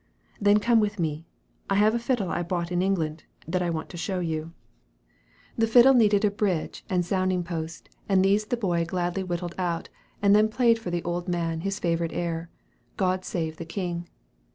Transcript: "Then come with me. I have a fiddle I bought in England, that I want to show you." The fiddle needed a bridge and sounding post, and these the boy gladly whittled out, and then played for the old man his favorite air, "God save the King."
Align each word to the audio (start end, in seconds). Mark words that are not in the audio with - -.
"Then 0.41 0.59
come 0.59 0.79
with 0.79 0.97
me. 0.97 1.27
I 1.69 1.75
have 1.75 1.93
a 1.93 1.99
fiddle 1.99 2.29
I 2.31 2.41
bought 2.41 2.71
in 2.71 2.81
England, 2.81 3.23
that 3.47 3.61
I 3.61 3.69
want 3.69 3.87
to 3.89 3.97
show 3.97 4.19
you." 4.19 4.51
The 5.55 5.67
fiddle 5.67 5.93
needed 5.93 6.25
a 6.25 6.31
bridge 6.31 6.83
and 6.89 7.05
sounding 7.05 7.43
post, 7.43 7.87
and 8.09 8.25
these 8.25 8.45
the 8.45 8.57
boy 8.57 8.83
gladly 8.83 9.21
whittled 9.23 9.53
out, 9.59 9.89
and 10.19 10.35
then 10.35 10.49
played 10.49 10.79
for 10.79 10.89
the 10.89 11.03
old 11.03 11.27
man 11.27 11.61
his 11.61 11.77
favorite 11.77 12.13
air, 12.13 12.49
"God 12.97 13.23
save 13.23 13.57
the 13.57 13.63
King." 13.65 14.07